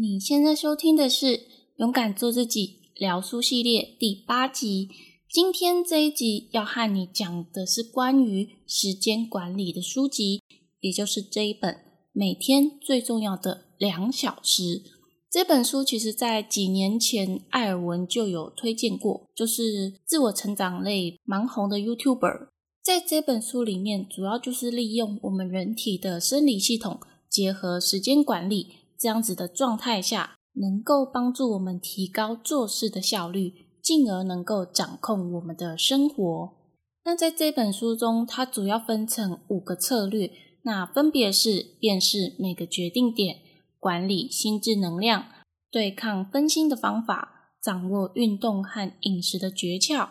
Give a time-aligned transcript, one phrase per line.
[0.00, 1.26] 你现在收听的是
[1.78, 4.88] 《勇敢做自己》聊书系列第八集。
[5.28, 10.40] 今天这一集要和你讲的是关于时间管理的书籍，
[10.78, 11.74] 也就是这一本
[12.12, 14.62] 《每天最重要的两小时》。
[15.28, 22.46] 这本书其实在几年前艾尔文就有推荐过，就是自我成长类蛮红的 YouTuber。
[22.80, 28.68] 在这本书里面，主要就是利用我们人体的生理系统，结合时间管理
[28.98, 36.56] 这样子的状态下，能够帮助我们提高做事的效率，进而能够掌控我们的生活。
[37.04, 40.30] 那在这本书中，它主要分成五个策略，
[40.62, 43.36] 那分别是辨识每个决定点、
[43.78, 45.26] 管理心智能量、
[45.70, 50.08] 对抗分心的方法、掌握运动和饮食的诀窍。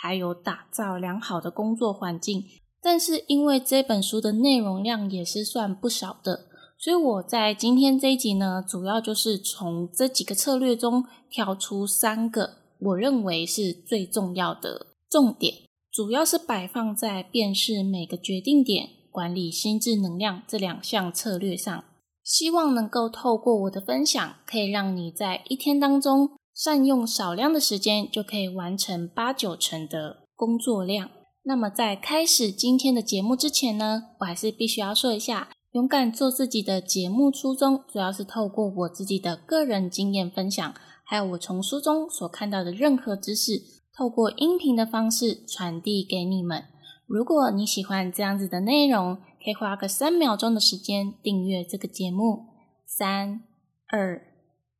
[0.00, 2.44] 还有打造良好的工作环境，
[2.80, 6.46] 但是因为这本书的内容量也是算不少的，
[6.78, 15.54] 所以我在今天这一集呢，主要就是从这几个策略中挑出三个我认为是最重要的重点，
[15.90, 21.84] 主要是摆放在辨识每个决定点、管理心智能量这两项策略上，
[22.22, 26.30] 希望能够透过我的分享，可以让你在一天当中。
[26.54, 31.08] 善用少量的时间，就可以完成八九成的工作量。
[31.44, 40.74] 那么，在开始今天的节目之前呢，我还是必须要说一下，勇敢做自己的节目初衷，主要是透过我自己的个人经验分享，
[41.04, 43.60] 还有我从书中所看到的任何知识，
[43.94, 46.64] 透过音频的方式传递给你们。
[47.06, 52.46] 如果你喜欢这样子的内容，可以花个三秒钟的时间订阅这个节目。
[52.86, 53.42] 三、
[53.90, 54.22] 二、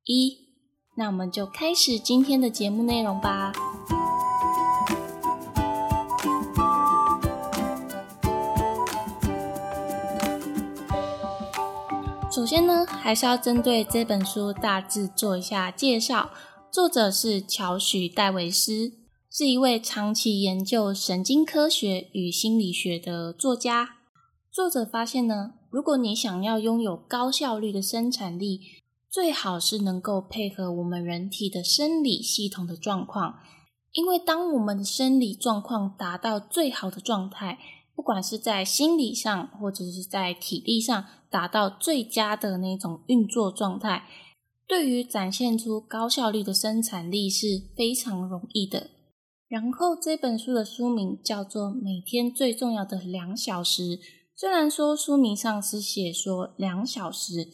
[0.05, 0.49] 一。
[0.97, 3.53] 那我们就开始今天的节目内容吧。
[12.39, 16.31] 首先呢，还是要针对这本书大致做一下介绍。
[16.71, 18.93] 作者是乔许·戴维斯，
[19.29, 23.97] 是一位长期研究神经科学与心理学的作家。
[24.53, 28.61] 作者发现呢，如果你想要拥有高效率的生产力，
[29.11, 33.41] 最好是能够配合我们人体的生理系统的状况，
[33.91, 37.59] 因为当我们的生理状况达到最好的状态，
[37.99, 44.05] 不管是在心理上或者是在体力上达到最佳的那种运作状态，
[44.69, 48.91] 对于展现出高效率的生产力是非常容易的。
[49.49, 53.83] 然后这本书的书名叫做《每天最重要的两小时》，
[54.37, 57.49] 虽然说书名上是写说两小时。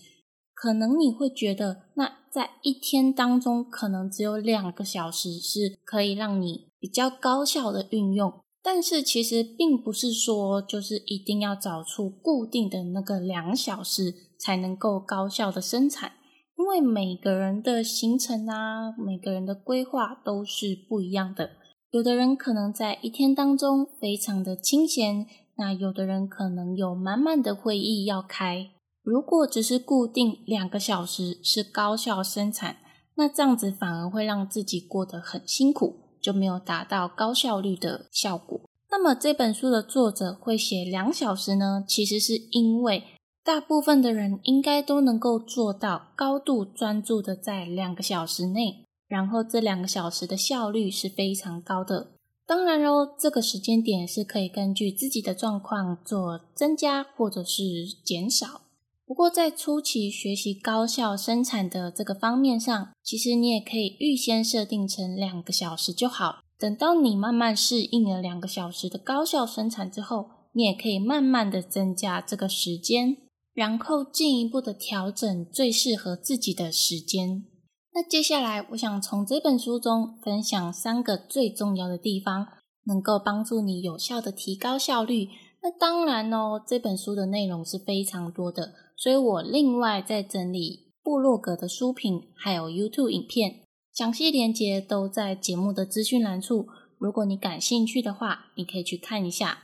[0.53, 8.44] 可能你会觉得，那在一天当中，可能只有两个小时是可以让你比较高效的运用。
[8.67, 16.13] 但是其实并不是说，就是一定要找出固定的那个两小时才能够高效的生产，
[16.57, 21.51] 因为每个人的行程啊，每个人的规划都是不一样的。
[21.91, 25.27] 有的人可能在一天当中非常的清闲，
[25.59, 28.71] 那有的人可能有满满的会议要开。
[29.03, 32.79] 如果只是固定两个小时是高效生产，
[33.17, 38.59] 那这样子反而会让自己过得很辛苦，就没有达到高效率的效果。
[38.91, 41.85] 那么这本书的作者会写两小时呢？
[41.87, 43.05] 其实是因为
[43.43, 52.13] 大部分的人应该都能够做到高度专注的在两个小时内，然后这两个小时的效率是非常高的。
[52.47, 57.63] 当然喽，这个时间点是可以根据自己的状况做增加或者是
[58.03, 58.63] 减少。
[59.07, 66.41] 不过，在初期学习高效生产的这个方面上，其实你也可以预先设定成两个小时就好。
[66.59, 73.19] 等到你慢慢适应了两个小时的高效生产之后，你也可以慢慢的增加这个时间，
[73.53, 77.45] 然后进一步的调整最适合自己的时间。
[77.93, 82.47] 那接下来，我想从这本书中分享三个最重要的地方，
[82.87, 85.29] 能够帮助你有效的提高效率。
[85.63, 88.73] 那当然哦，这本书的内容是非常多的。
[88.97, 96.67] 所以我另外在整理部落格的书评，还有 YouTube 影片，详细连接都在节目的资讯栏处。
[96.99, 99.59] 如果你感兴趣的话，你可以去看一下，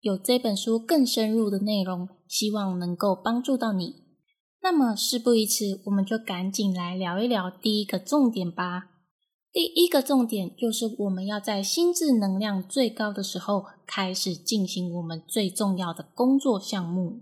[0.00, 4.02] 有这本书更深入的内容，希望能够帮助到你。
[4.60, 8.90] 那么事不宜迟，我们就赶紧来聊一聊第一个重点吧。
[9.52, 17.20] 第一个重点就是我们要在心智能量最高的时候，开始进行我们最重要的工作项目。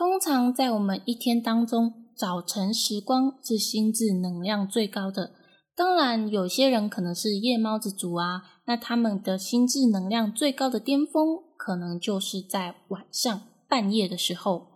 [0.00, 5.32] 通常在我们一天当中，早晨时光是心智能量最高的。
[5.76, 14.68] 当然，有些人可能是夜猫子族啊，那他们的心智能量最高的巅峰，可能就是在晚上半夜的时候。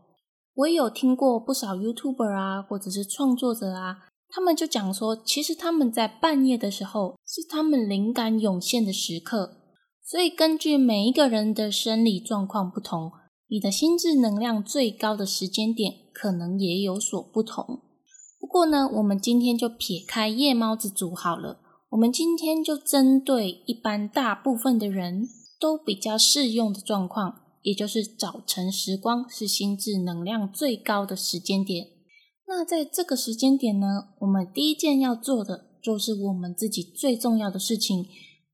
[0.56, 3.96] 我也有听过不少 YouTuber 啊，或者是创作者啊，
[4.28, 9.56] 他们就讲说，其实他们在半夜的时候是他们灵感涌现的时刻，
[10.02, 13.10] 所以根据每一个人的生理状况不同，
[13.48, 17.80] 你的心智能量最高的时间点可能也有所不同。
[18.40, 21.60] 不过呢，我们今天就撇开夜猫子组好了，
[21.90, 25.28] 我们今天就针对一般大部分的人
[25.60, 27.40] 都比较适用的状况。
[27.62, 31.86] 也就是早晨时光是心智能量最高的时间点。
[32.46, 33.86] 那在这个时间点呢，
[34.20, 38.04] 我们第一件要做的就是我们自己最重要的事情，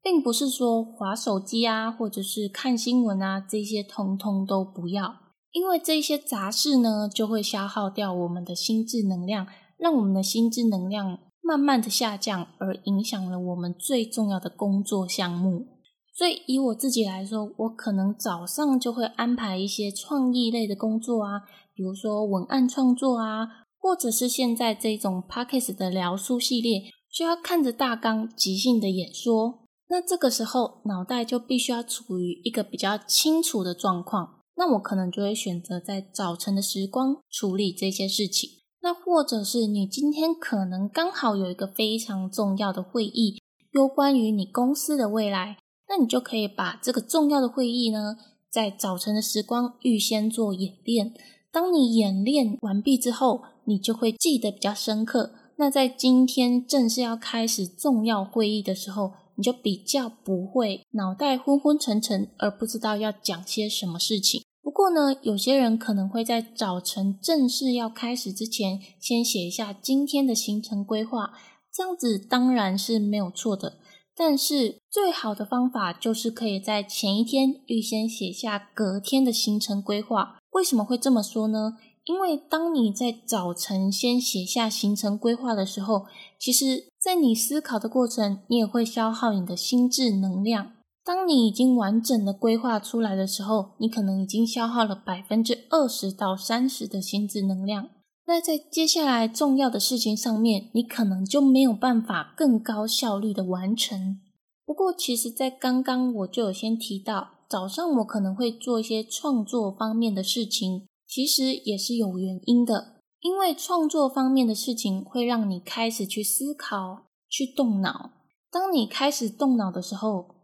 [0.03, 5.15] 并不是说划手机啊，或者是看新闻啊，这些通通都不要，
[5.53, 15.67] 因为这些杂事呢就会消耗掉我们的心智能量，让我们的心智能量慢慢的下降，而影响了我们最重要的工作项目。
[16.13, 21.43] 所以，以我自己来说，我可能早上就会安排一些创意类的工作啊，
[21.75, 23.49] 比如说文案创作啊，
[23.79, 29.61] 或者是现在这种 p o c k e t 的聊书系列，需要看着大纲即兴的演说。
[29.91, 34.37] 那这个时候，脑袋就必须要处于一个比较清楚的状况。
[34.57, 38.49] 那我可能就会选择在早晨的时光处理这些事情。
[38.83, 43.43] 那或者是你今天可能刚好有一个非常重要的会议，
[43.73, 45.59] 有关于你公司的未来。
[45.89, 48.17] 那你就可以把这个重要的会议呢，
[48.49, 51.13] 在早晨的时光预先做演练。
[51.51, 55.33] 当你演练完毕之后，你就会记得比较深刻。
[55.57, 64.45] 那在今天正式要开始重要会议的时候，你就比较不会脑袋昏昏沉沉，而不知道要讲些什么事情。
[64.63, 71.33] 不过呢，有些人可能会在早晨正式要开始之前，先写一下今天的行程规划，
[71.73, 73.79] 这样子当然是没有错的。
[74.15, 80.37] 但是最好的方法就是可以在前一天预先写下隔天的行程规划。
[80.51, 81.79] 为什么会这么说呢？
[82.05, 86.07] 因为当你在早晨先写下行程规划的时候，
[86.39, 90.73] 其实，在你思考的过程，你也会消耗你的心智能量。
[91.05, 97.89] 当你已经完整的规划出来的时候，你可能已经消耗了百分之二十到三十的心智能量。
[98.27, 104.21] 那在接下来重要的事情上面，你可能就没有办法更高效率的完成。
[104.65, 113.01] 不过，其实，在刚刚我就有先提到，早上我可能会做一些创作方面的事情，其实也是有原因的。
[113.21, 118.13] 因为创作方面的事情会让你开始去思考、去动脑。
[118.51, 120.37] 当你开始动脑的时候，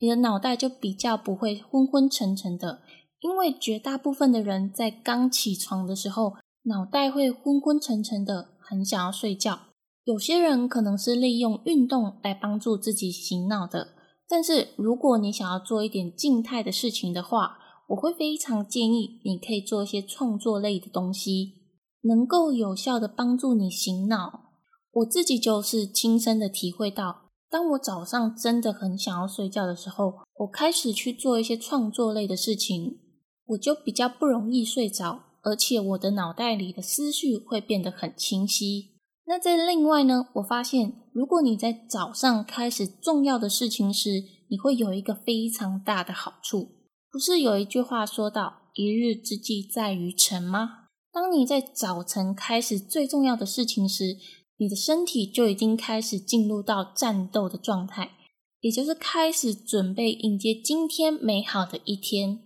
[0.00, 2.80] 你的脑袋就比较不会昏昏沉沉的。
[3.20, 6.34] 因为绝大部分的人在刚起床的时候，
[6.64, 9.60] 脑袋会昏昏沉沉的，很想要睡觉。
[10.04, 13.94] 有些人可能是利用运动来帮助自己醒脑的，
[14.28, 21.54] 但是如果你想要做一点静态的事情的话，我会非常建议你可以做一些创作类的东西，
[22.02, 24.52] 能够有效的帮助你醒脑。
[24.92, 32.98] 我自己就是亲身的体会到，当我早上真的很想要睡觉的时候，我开始去做一些创作类的事情，
[33.46, 35.24] 我就比较不容易睡着。
[35.46, 38.92] 而且我的脑袋里的思绪会变得很清晰。
[39.26, 46.73] 那在另外呢，我发现如果你在早上开始重要的事情时，你会有一个非常大的好处。
[47.14, 50.88] 不是有一句话说到“一日之计在于晨”吗？
[51.12, 54.16] 当你在早晨开始最重要的事情时，
[54.56, 58.10] 你的身体就已经开始进入到战斗的状态，
[58.58, 62.40] 也就是开始准备迎接今天美好的一天。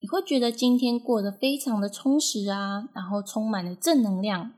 [0.00, 4.52] 你会觉得今天过得非常的充实啊，然后充满了正能量。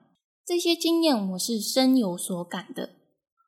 [0.45, 2.91] 这些经验我是深有所感的，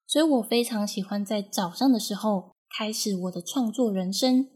[0.06, 4.48] 所以我非常喜欢在早上的时候开始我的创作人生。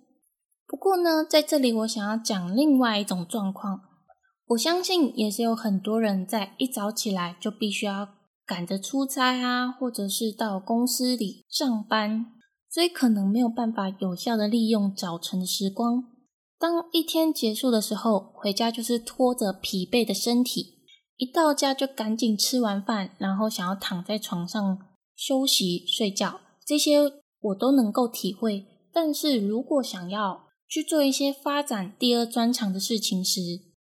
[0.70, 3.80] 不过呢，在这里我想要讲另外一种状况，
[4.46, 8.06] 我相信也是有很多人在一早起来就必须要
[8.46, 12.26] 赶着出差啊，或者是到公司里上班，
[12.68, 16.04] 所以可能没有办法有效的利用早晨的时光。
[16.56, 20.84] 当一天结束的时候，回家就是拖着疲惫的身体，
[21.16, 24.78] 一到家就赶紧吃完饭，然后想要躺在床上
[25.16, 27.00] 休息睡觉，这些
[27.40, 28.66] 我都能够体会。
[28.92, 33.40] 但是如果想要去做一些发展第二专长的事情时，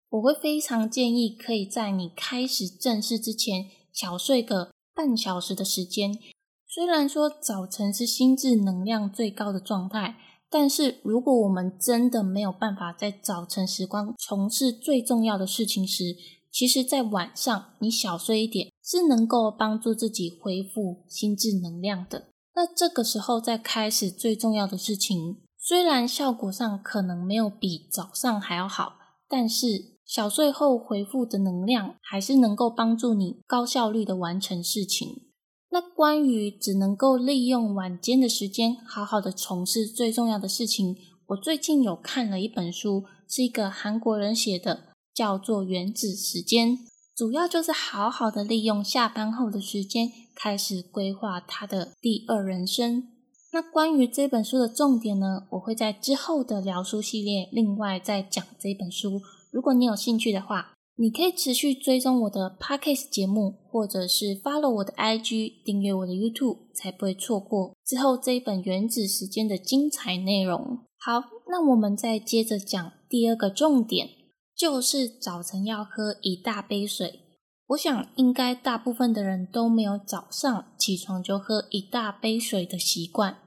[0.09, 6.19] 我会非常建议可以在你开始正式之前小睡个半小时的时间。
[6.67, 10.17] 虽然说早晨是心智能量最高的状态。
[10.51, 16.17] 但是，如果我们真的没有办法在早晨时光从事最重要的事情时，
[16.51, 22.29] 其实，在晚上你小睡一点是能够帮助自己恢复心智能量的。
[22.55, 28.97] 那这个时候再开始最重要的事情，虽然效果上可能没有比早上还要好，
[29.29, 35.27] 但是小睡后回复的能量还是能够帮助你高效率的完成事情。
[35.69, 40.97] 那关于只能够利用晚间的时间，好好的从事最重要的事情，
[41.27, 46.71] 我最近有看了一本书，是一个韩国人写的，叫做《原子时间》，
[47.15, 53.18] 主要就是好好的利用下班后的时间，开始规划他的第二人生。
[53.51, 59.21] 那关于这本书的重点呢，我会在之后的聊书系列另外再讲这本书。
[59.51, 70.81] 如果你有兴趣的话，你可以持续追踪我的 podcast 节目，或者是 follow 我的 IG，订阅我的 YouTube，才不会错过之后这一本《原子时间》的精彩内容。
[70.99, 74.09] 好，那我们再接着讲第二个重点，
[74.55, 77.21] 就是早晨要喝一大杯水。
[77.69, 83.39] 我想应该大部分的人都没有早上起床就喝一大杯水的习惯。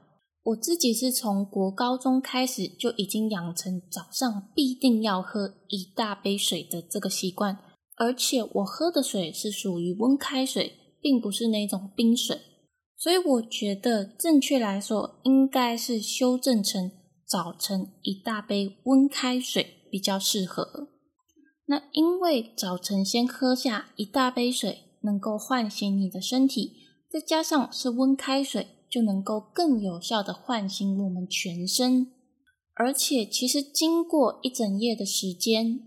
[0.44, 7.58] 我自己是从国高中开始就已经养成早上必定要喝一大杯水的这个习惯，
[7.96, 12.40] 而且我喝的水是属于温开水，并不是那种冰水，
[12.96, 16.90] 所以我觉得正确来说应该是修正成
[17.26, 20.91] 早晨一大杯温开水比较适合。
[21.72, 26.74] 那因为早晨先喝下一大杯水，能够唤醒你的身体，
[27.10, 28.66] 再加上是温开水。
[28.92, 32.12] 就能够更有效的唤醒我们全身，
[32.74, 35.80] 而且其实经过一整夜的时间，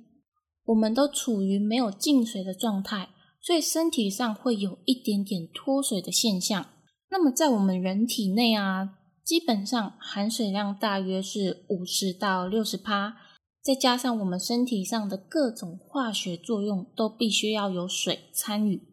[0.63, 6.65] 我们都处于没有进水的状态，所以身体上会有一点点脱水的现象。
[7.11, 13.17] 那么在我们人体内啊，基本上含水量大约是五十到六十帕，
[13.65, 18.83] 再加上我们身体上的各种化学作用，都必须要有水参与，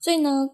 [0.00, 0.50] 所以呢。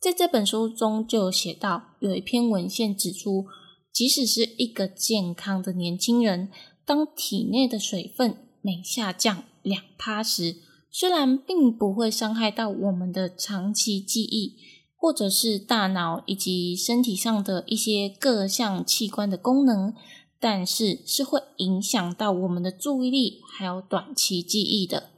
[0.00, 3.44] 在这本书中就有写到，有一篇文献指出，
[3.92, 6.48] 即使是一个健康的年轻人，
[6.86, 10.56] 当体内的水分每下降两趴时，
[10.90, 14.56] 虽然并不会伤害到我们的长期记忆，
[14.96, 19.92] 或者是大脑以及身体上的一些各项器官的功能，
[20.40, 25.10] 但是是会影响到我们的注意力还有短期记忆的。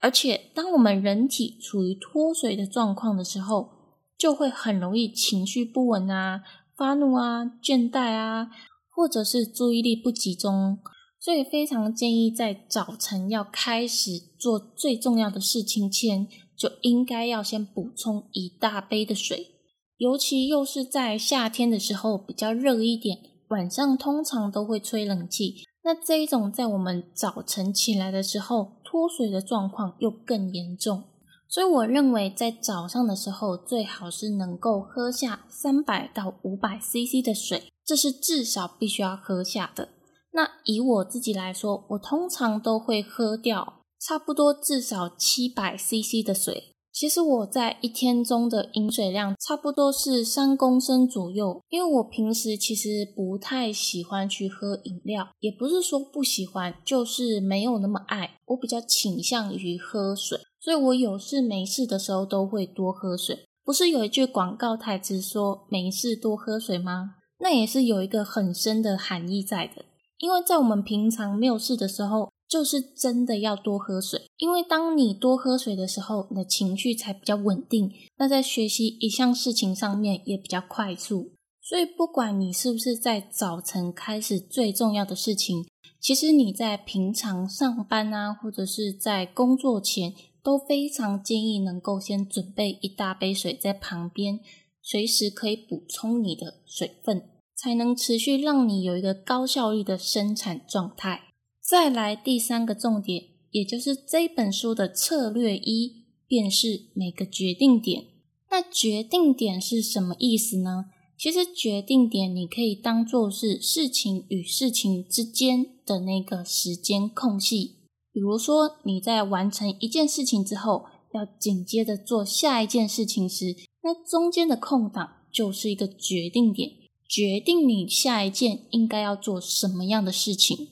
[0.00, 3.70] 而且，当我们人体处于脱水的状况的时候，
[4.18, 6.42] 就会很容易情绪不稳啊，
[6.76, 8.50] 发怒啊，倦怠啊，
[8.90, 10.78] 或者是注意力不集中，
[11.18, 19.52] 所以非常建议在早晨要开始做最重要的事情前，就应该要先补充一大杯的水。
[19.96, 31.04] 尤其又是在夏天的时候比较热一点，晚上通常都会吹冷气，那这一种在我们早晨起来的时候脱水的状况又更严重。
[31.46, 39.90] 所以我认为，在早上的时候，最好是能够喝下三百到五百 CC 的水，这是至少必须要喝下的。
[40.32, 46.73] 那以我自己来说，我通常都会喝掉差不多至少七百 CC 的水。
[46.94, 58.38] 其实我在一天中的饮水量差不多是三公升左右，因为我平时其实不太喜欢去喝饮料，也不是说不喜欢，就是没有那么爱。
[58.46, 60.38] 我比较倾向于喝水。
[60.60, 63.40] 所以我有事没事的时候都会多喝水。
[63.64, 67.16] 不是有一句广告台词说“没事多喝水”吗？
[67.40, 69.84] 那也是有一个很深的含义在的。
[70.18, 74.30] 因为在我们平常没有事的时候，就是真的要多喝水。
[74.36, 77.90] 因为当你多喝水的时候，你的情绪才比较稳定。
[78.18, 81.32] 那在学习一项事情上面也比较快速。
[81.60, 85.66] 所以不管你是不是在早晨开始最重要的事情，
[85.98, 90.14] 其实你在平常上班啊，或者是在工作前。
[90.44, 94.40] 都非常建议能够先准备一大杯水在旁边，
[94.82, 101.32] 随时可以补充你的水分，才能持续让你有一个高效率的生产状态。
[101.66, 108.04] 再来第三个重点，也就是这本书的策略一，便是每个决定点。
[108.50, 110.90] 那决定点是什么意思呢？
[111.16, 117.76] 其实决定点你可以当做是事情与事情之间的那个时间空隙。
[118.12, 126.72] 比如说，你在完成一件事情之后，要紧接着做下一件事情时，那中间的空档就是一个决定点，
[127.08, 130.68] 决定你下一件应该要做什么样的事情。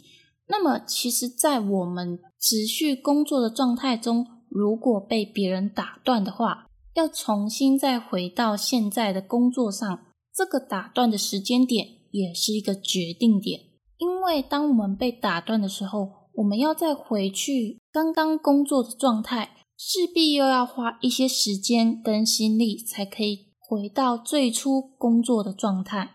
[0.49, 13.61] 那么，其实，在我们持续工作的状态中，如果被别人打断的话，要重新再回到现在的工作上，这个打断的时间点也是一个决定点，
[13.99, 16.23] 因为当我们被打断的时候。
[16.37, 26.13] 我们要再回去刚刚工作的状态，势必又要花一些时间跟心力，才可以回到最初工作的状态。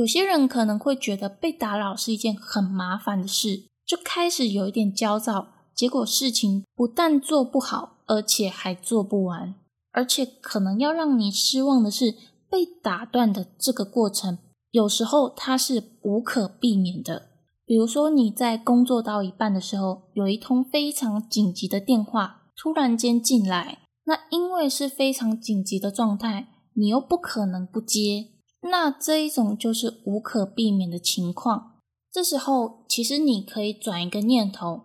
[0.00, 9.54] 有些人可能会觉得被打扰是一件很麻烦的事，就开始有一点焦躁，结果事情不但做不好，而且还做不完。
[9.92, 12.14] 而且可能要让你失望的是，
[12.48, 14.38] 被打断的这个过程，
[14.70, 17.28] 有时候它是无可避免的。
[17.66, 28.28] 比如说你在工作到一半的时候，有一通非常紧急的电话突然间进来，那因为是非常紧急的状态，你又不可能不接，
[28.62, 31.78] 那这一种就是无可避免的情况。
[32.12, 34.82] 这时候其实你可以转一个念头，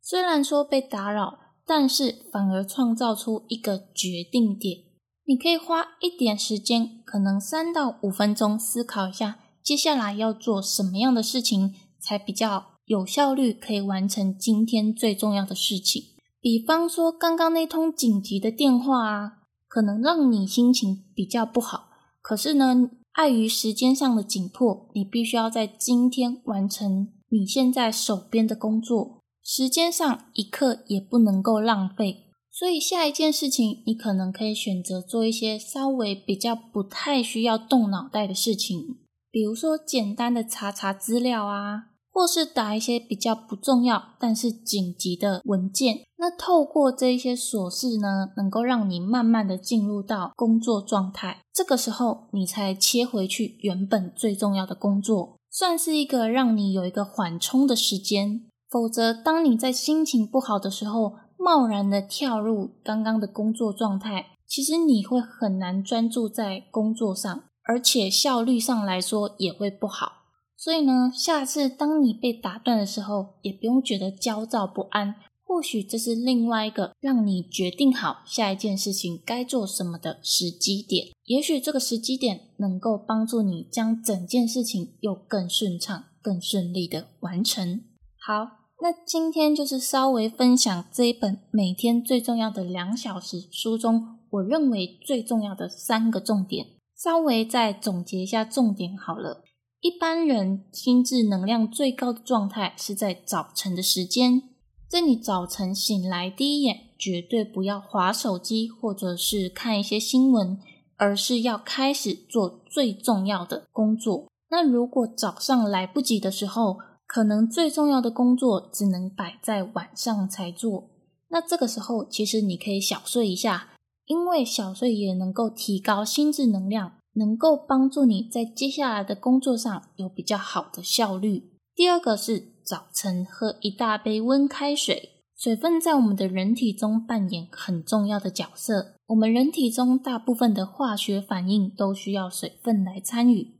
[0.00, 4.78] 虽然说被打扰，但是反而创造出一个决定点。
[5.26, 16.02] 你可以花一点时间，可能三到五分钟思考一下，接下来要做什么样的事情才比较有效率，可以完成今天最重要的事情。
[16.40, 19.32] 比方说，刚刚那通紧急的电话啊，
[19.66, 21.88] 可能让你心情比较不好。
[22.22, 32.28] 可是呢，碍于时间上的紧迫，你必须要在今天完成你现在手边的工作，时间上一刻也不能够浪费。
[32.48, 39.00] 所以下一件事情，你可能可以选择做一些稍微比较不太需要动脑袋的事情，
[39.32, 41.87] 比如说简单的查查资料啊，
[42.18, 46.00] 或是打一些比较不重要但是紧急的文件。
[46.16, 58.42] 那透过这一些琐事呢，能够让你慢慢的进入到工作状态，这个时候你才切回去原本最重要的工作，算是一个让你有一个缓冲的时间。
[58.68, 70.17] 否则，当你在心情不好的时候，贸然的跳入刚刚的工作状态，其实你会很难专注在工作上，而且效率上来说也会不好。
[70.58, 75.14] 所以呢，下次当你被打断的时候，也不用觉得焦躁不安。
[75.44, 81.06] 或许这是另外一个让你决定好下一件事情该做什么的时机点。
[81.24, 87.80] 也许这个时机点能够帮助你将整件事情又更顺畅、更顺利的完成。
[88.18, 88.58] 好。
[88.80, 96.64] 那今天就是稍微分享这一本每天最重要的两小时书中，我认为最重要的三个重点，
[96.96, 99.42] 稍微再总结一下重点好了。
[99.80, 104.42] 一般人心智能量最高的状态是在早晨的时间，
[104.88, 110.58] 在你早晨醒来第一眼，绝对不要划手机或者是看一些新闻，
[110.96, 114.26] 而是要开始做最重要的工作。
[114.50, 120.90] 那如果早上来不及的时候，可能最重要的工作只能摆在晚上才做，
[121.28, 123.74] 那这个时候其实你可以小睡一下，
[124.06, 131.52] 因为小睡也能够提高心智能量，能够帮助你在接下来的工作上有比较好的效率。
[131.74, 143.58] 第二个是早晨喝一大杯温开水，水分在我们的人体中扮演很重要的角色，我们人体中大部分的化学反应都需要水分来参与。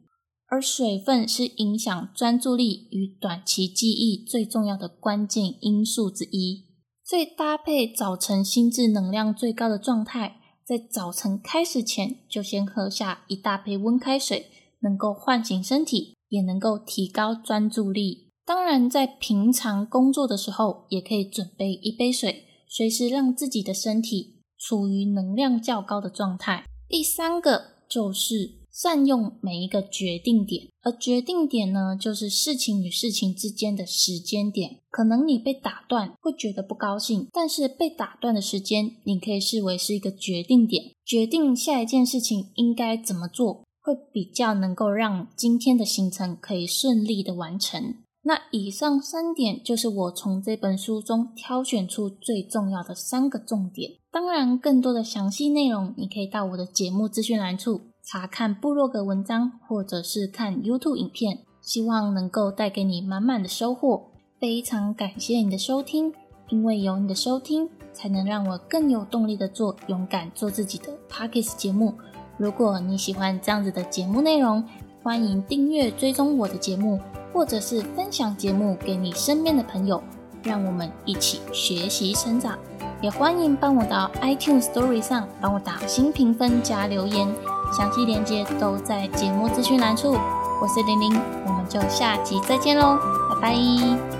[0.50, 6.64] 而水分是影响专注力与短期记忆最重要的关键因素之一，
[7.04, 10.37] 所以搭配早晨心智能量最高的状态，
[10.68, 14.50] 在早晨开始前就先喝下一大杯温开水，
[14.80, 18.28] 能够唤醒身体，也能够提高专注力。
[18.44, 26.66] 当然，在平常工作的时候，也可以准备一杯水，随时让自己的身体处于能量较高的状态。
[26.86, 28.57] 第三个就是。
[28.78, 34.76] 善用每一个决定点，而决定点呢，就是事情与事情之间的时间点。
[34.88, 47.96] 可能你被打断会觉得不高兴，但是被打断的时间，你可以视为是一个决定点，决定下一件事情应该怎么做，会比较能够让今天的行程可以顺利的完成。
[48.22, 53.92] 那以上三点就是我从这本书中挑选出最重要的三个重点。
[54.12, 57.80] 当然，更多的详细内容，你可以到我的节目资讯栏处。
[58.10, 64.06] 查看部落格文章，或者是看 YouTube 影片，希望能够带给你满满的收获。
[64.40, 66.14] 非常感谢你的收听，
[66.48, 71.92] 因为有你的收听，才能让我更有动力的做勇敢做自己的 Pockets 节目。
[72.38, 74.64] 如果你喜欢这样子的节目内容，
[75.02, 76.98] 欢迎订阅追踪我的节目，
[77.34, 80.02] 或者是分享节目给你身边的朋友，
[80.42, 82.58] 让我们一起学习成长。
[83.02, 87.28] 也欢迎帮我到 iTunes Story 上帮我打新评分加留言。
[87.72, 90.16] 详细链接都在节目资讯栏处。
[90.60, 92.98] 我是玲玲，我们就下集再见喽，
[93.30, 94.17] 拜拜。